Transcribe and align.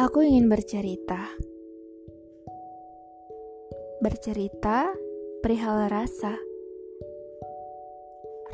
Aku 0.00 0.24
ingin 0.24 0.48
bercerita. 0.48 1.28
Bercerita 4.00 4.88
perihal 5.44 5.92
rasa. 5.92 6.40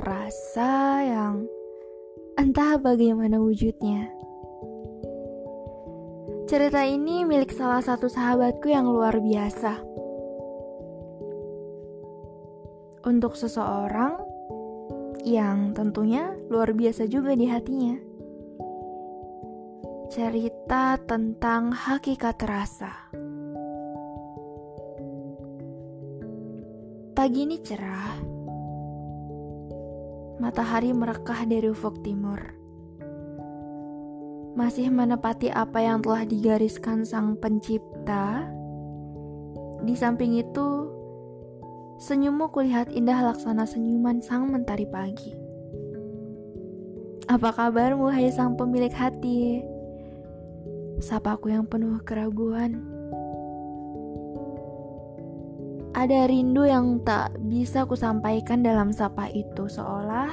Rasa 0.03 1.07
yang 1.07 1.47
entah 2.35 2.83
bagaimana 2.83 3.39
wujudnya. 3.39 4.11
Cerita 6.51 6.83
ini 6.83 7.23
milik 7.23 7.55
salah 7.55 7.79
satu 7.79 8.11
sahabatku 8.11 8.67
yang 8.67 8.91
luar 8.91 9.23
biasa. 9.23 9.87
Untuk 13.07 13.39
seseorang 13.39 14.19
yang 15.23 15.79
tentunya 15.79 16.27
luar 16.51 16.75
biasa 16.75 17.07
juga 17.07 17.39
di 17.39 17.47
hatinya 17.47 18.16
cerita 20.07 20.95
tentang 21.03 21.75
hakikat 21.75 22.39
rasa. 22.47 23.11
Pagi 27.11 27.43
ini 27.43 27.59
cerah, 27.59 28.15
matahari 30.39 30.95
merekah 30.95 31.43
dari 31.51 31.67
ufuk 31.75 32.07
timur. 32.07 32.39
Masih 34.55 34.95
menepati 34.95 35.51
apa 35.51 35.83
yang 35.83 36.01
telah 36.01 36.23
digariskan 36.23 37.03
Sang 37.03 37.35
Pencipta. 37.43 38.47
Di 39.83 39.95
samping 39.99 40.39
itu, 40.39 40.87
senyummu 41.99 42.55
kulihat 42.55 42.95
indah 42.95 43.27
laksana 43.27 43.67
senyuman 43.67 44.23
sang 44.23 44.49
mentari 44.55 44.87
pagi. 44.87 45.35
Apa 47.27 47.51
kabarmu, 47.51 48.07
hai 48.15 48.31
sang 48.31 48.55
pemilik 48.55 48.95
hati? 48.95 49.76
Sapaku 51.01 51.53
yang 51.53 51.69
penuh 51.69 52.01
keraguan. 52.05 52.81
Ada 55.97 56.29
rindu 56.29 56.69
yang 56.69 57.01
tak 57.05 57.37
bisa 57.41 57.89
kusampaikan 57.89 58.61
dalam 58.61 58.93
sapa 58.93 59.33
itu, 59.33 59.65
seolah 59.65 60.29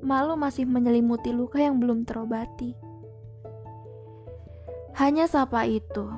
malu 0.00 0.32
masih 0.36 0.64
menyelimuti 0.64 1.28
luka 1.32 1.60
yang 1.60 1.76
belum 1.76 2.08
terobati. 2.08 2.72
Hanya 4.96 5.28
sapa 5.28 5.68
itu, 5.68 6.08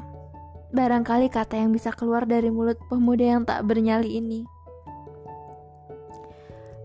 barangkali 0.70 1.26
kata 1.34 1.58
yang 1.58 1.74
bisa 1.74 1.90
keluar 1.90 2.30
dari 2.30 2.46
mulut 2.46 2.78
pemuda 2.86 3.26
yang 3.26 3.42
tak 3.42 3.66
bernyali 3.66 4.22
ini. 4.22 4.46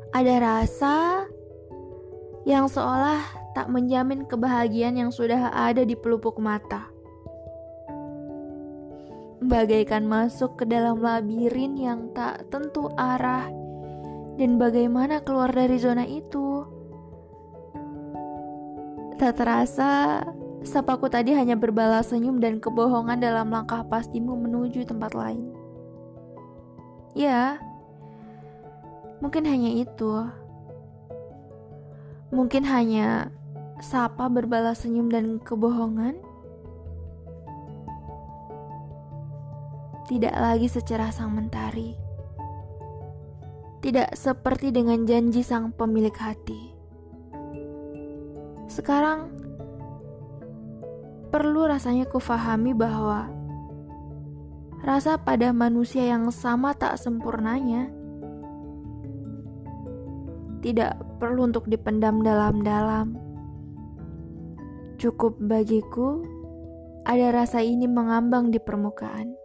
Ada 0.09 0.36
rasa 0.42 0.96
yang 2.50 2.66
seolah 2.66 3.42
tak 3.54 3.70
menjamin 3.70 4.26
kebahagiaan 4.26 4.98
yang 4.98 5.12
sudah 5.14 5.54
ada 5.54 5.86
di 5.86 5.94
pelupuk 5.94 6.42
mata. 6.42 6.90
Bagaikan 9.44 10.09
masuk 10.09 10.62
ke 10.62 10.66
dalam 10.66 11.02
labirin 11.04 11.78
yang 11.78 12.09
tak 12.18 12.50
tentu 12.50 12.90
arah, 12.98 13.50
dan 14.40 14.58
bagaimana 14.58 15.22
keluar 15.22 15.54
dari 15.54 15.78
zona 15.78 16.08
itu. 16.08 16.66
Tak 19.22 19.38
terasa, 19.38 20.24
sapaku 20.66 21.06
tadi 21.12 21.38
hanya 21.38 21.54
berbalas 21.54 22.09
senyum 22.09 22.42
dan 22.42 22.58
kebohongan 22.58 23.22
dalam 23.22 23.54
langkah 23.54 23.86
pastimu 23.86 24.34
menuju 24.34 24.88
tempat 24.90 25.14
lain. 25.14 25.54
Ya, 27.14 27.62
mungkin 29.22 29.46
hanya 29.46 29.70
itu. 29.70 30.26
Mungkin 32.34 32.66
hanya 32.66 33.30
sapa 33.81 34.29
berbalas 34.29 34.85
senyum 34.85 35.09
dan 35.09 35.41
kebohongan? 35.41 36.19
Tidak 40.03 40.35
lagi 40.35 40.67
secerah 40.67 41.09
sang 41.09 41.31
mentari. 41.31 41.95
Tidak 43.79 44.13
seperti 44.13 44.75
dengan 44.75 45.07
janji 45.07 45.41
sang 45.41 45.72
pemilik 45.72 46.13
hati. 46.13 46.75
Sekarang 48.67 49.31
perlu 51.31 51.66
rasanya 51.66 52.06
kufahami 52.06 52.75
bahwa 52.75 53.31
rasa 54.83 55.16
pada 55.16 55.56
manusia 55.56 56.03
yang 56.03 56.28
sama 56.29 56.75
tak 56.75 57.00
sempurnanya 57.00 57.88
tidak 60.59 61.00
perlu 61.19 61.47
untuk 61.47 61.67
dipendam 61.72 62.23
dalam-dalam 62.23 63.22
Cukup 64.98 65.38
bagiku 65.42 66.22
ada 67.04 67.36
rasa 67.36 67.59
ini 67.59 67.90
mengambang 67.90 68.54
di 68.54 68.59
permukaan. 68.62 69.36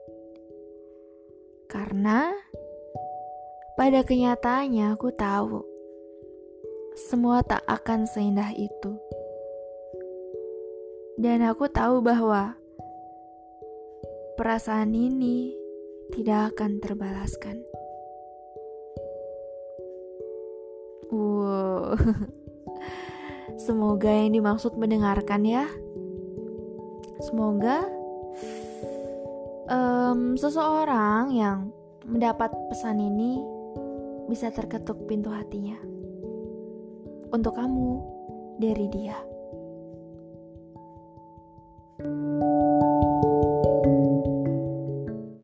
Karena 1.68 2.32
pada 3.74 4.00
kenyataannya 4.06 4.94
aku 4.94 5.08
tahu 5.12 5.60
semua 6.98 7.42
tak 7.46 7.62
akan 7.66 8.06
seindah 8.10 8.50
itu. 8.54 8.92
Dan 11.18 11.42
aku 11.42 11.66
tahu 11.66 11.98
bahwa 11.98 12.54
perasaan 14.38 14.94
ini 14.94 15.50
tidak 16.14 16.54
akan 16.54 16.78
terbalaskan. 16.78 17.58
Wow. 21.10 21.98
Semoga 23.58 24.08
yang 24.08 24.38
dimaksud 24.38 24.78
mendengarkan 24.78 25.42
ya. 25.42 25.66
Semoga 27.18 27.82
um, 29.66 30.38
seseorang 30.38 31.34
yang 31.34 31.74
mendapat 32.06 32.54
pesan 32.70 33.02
ini 33.02 33.42
bisa 34.30 34.54
terketuk 34.54 35.04
pintu 35.10 35.28
hatinya. 35.34 35.76
Untuk 37.34 37.58
kamu 37.58 38.00
dari 38.62 38.86
dia. 38.88 39.18